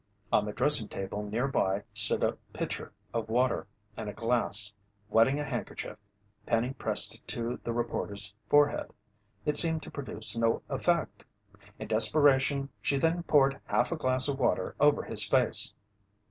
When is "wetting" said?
5.09-5.39